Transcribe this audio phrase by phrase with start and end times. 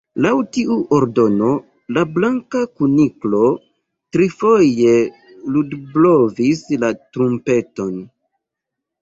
[0.25, 1.49] Laŭ tiu ordono,
[1.97, 3.51] la Blanka Kuniklo
[4.17, 4.97] trifoje
[5.59, 7.95] ludblovis la trumpeton.